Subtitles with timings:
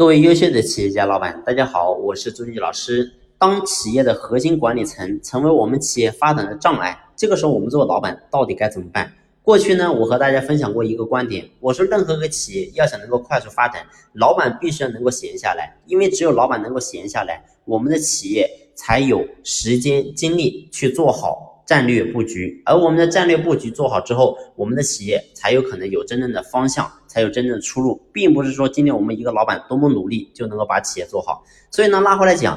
[0.00, 3.12] 各位优秀的企业家老板，大家好，我是朱军老师。
[3.36, 9.12] 当企业的核心管理层成为我们企业发展的障碍，这个时候我们做老板到底该怎么办？
[9.42, 13.82] 过去呢，我和大家分享过一个观点，我说任何一个企业要想能够快速发展，
[14.14, 26.90] 老板必须要能够闲下来，因为只有老板能够闲下来，我们的企业才有时间精力去做好战略布局，而我们的战略布局做好之后，我们的企业才有可能有真正的方向。
[27.10, 31.42] 才有真正的出路，并不是说今天我们一个老板多么努力就能够把企业做好。
[31.68, 32.56] 所以呢，拉回来讲，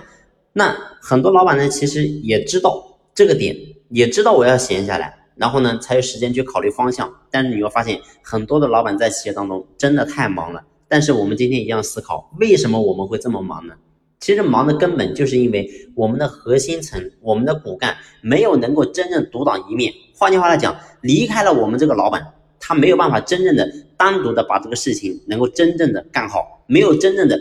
[0.53, 3.57] 那很多老板呢，其实也知道这个点，
[3.89, 7.11] 也知道我要闲下来，然后呢，才有时间去考虑方向。
[7.31, 10.63] 但是你会发现，很多的老板在企业当中真的太忙了。
[10.87, 13.73] 但是我们今天一样思考，为什么我们会这么忙呢？
[14.19, 19.91] 其实忙的根本就是因为我们的核心层，我们的骨干没有能够真正独当一面。
[20.15, 22.25] 换句话来讲，离开了我们这个老板。
[22.65, 27.37] 他没有办法真正的单独的把这个事情能够真正的干好，没有真正的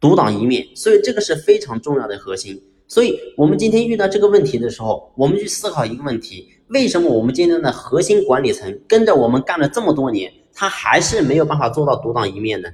[0.00, 2.60] 独当一面，所以这个是非常重要的核心。
[2.88, 12.68] 所以我们今天遇到这个问题的时候，我们去思考一个问题：为什么我们今天的核心管理层跟着我们干了这么多年，他还是没有办法做到独当一面呢？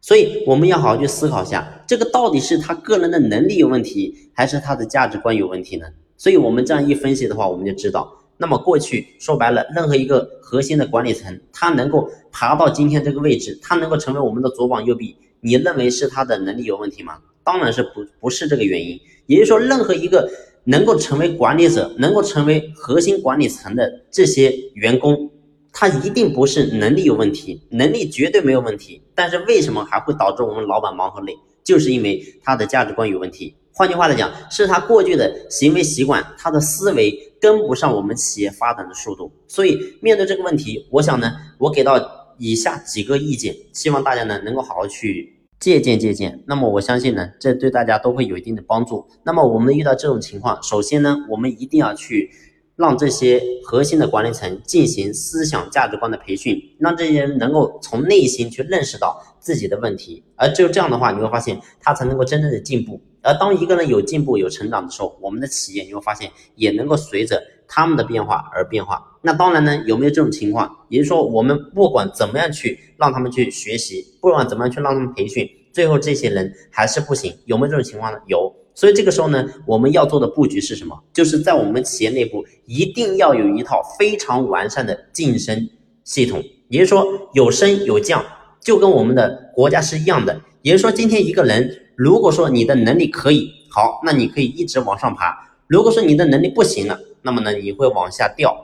[0.00, 5.86] 所以我们要好好去思考一下，这个到底是他个人的能力有问题，还是他的价值观有问题呢？
[6.16, 8.16] 所以我们这样一分析的话，我们就知道。
[8.38, 17.18] 那么过去说白了，任何一个核心的管理层，他能够爬到今天这个位置，他能够成为我们的左膀右臂，你认为是他的能力有问题吗？
[17.42, 19.00] 当然是不不是这个原因。
[19.26, 20.28] 也就是说，任何一个
[20.64, 25.30] 能够成为管理者、能够成为核心管理层的这些员工，
[25.72, 29.02] 他一定不是能力有问题，能力绝对没有问题。
[29.14, 31.34] 但是为什么还会导致我们老板忙和累？
[31.64, 33.56] 就是因为他的价值观有问题。
[33.72, 37.18] 换句话来讲，是他过去的行为习惯，他的思维。
[37.46, 41.92] 跟不上我们企业发展的速度，所以面对这个问题，我想呢，我给到
[42.38, 46.42] 以下几个意见，希望大家呢能够好好去借鉴借鉴。
[46.48, 49.06] 那么我相信呢，这对大家都会有一定的帮助。
[49.24, 52.28] 那么我们遇到这种情况，首先呢，我们一定要去
[52.74, 63.00] 让这些核心的管理层进行思想价值观的培训，让这些人能够从内心去认识到自己的问题，而只有这样的话，你会发现他才能够真正的进步。
[63.26, 69.18] 而当一个人有进步、有成长的时候，我们的企业你会发现也能够随着他们的变化而变化。
[69.20, 70.72] 那当然呢，有没有这种情况？
[70.88, 77.36] 也就是说，我们不管怎么样去让他们去学习，不管怎么样去让他们培训，最后这些人还是不行。
[77.46, 78.18] 有没有这种情况呢？
[78.28, 78.54] 有。
[78.74, 80.96] 所以这个时候呢，我们要做的布局是什么？
[81.12, 85.68] 就是在我们企业内部一定要有一套非常完善的晋升
[86.04, 86.40] 系统。
[86.68, 88.24] 也就是说，有升有降，
[88.60, 90.40] 就跟我们的国家是一样的。
[90.62, 91.82] 也就是说，今天一个人。
[91.96, 95.32] 如果说你的能力可以好，那你可以一直往上爬；
[95.66, 98.54] 如果说你的能力不行了，那么呢你会往下掉。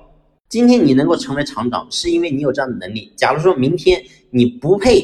[0.51, 3.11] 今天你能够成为厂长，是因为你有这样的能力。
[3.17, 5.03] 假如说明天你不配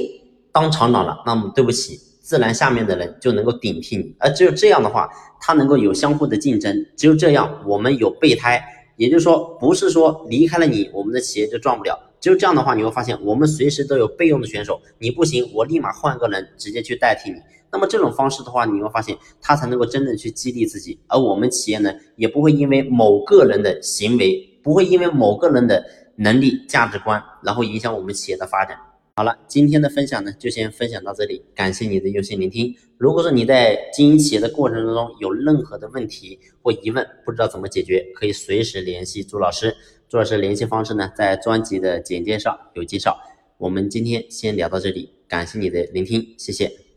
[0.52, 4.14] 当厂长了，那么对不起，自然下面的人就能够顶替你。
[4.18, 5.08] 而只有这样的话，
[5.40, 8.62] 他能够有相互的竞争，只有这样，我们有备胎。
[8.96, 11.98] 也就是说，不是说离开了你，我们的企业就赚不了。
[12.28, 14.78] 只有这样的话，你会发现我们随时都有备用的选手。
[14.98, 17.38] 你不行，我立马换个人直接去代替你。
[17.72, 25.82] 那么这种方式的话，你会发现他才能够真正去激励自己，而我们企业呢，也不会因为某个人的行为，不会因为某个人的
[26.16, 28.76] 能力、价值观，然后影响我们企业的发展。
[29.16, 32.74] 好了，今天的分享呢，就先分享到这里，感谢你的用心聆听。
[32.98, 39.74] 如果说你在经营企业的过程当中有任何的问题或疑问，不知道怎么解决，可以随时联系朱老师。
[40.08, 43.20] 朱老师联系方式呢，在专辑的简介上有介绍。
[43.58, 46.87] 我们今天先聊到这里，感谢你的聆听，谢谢。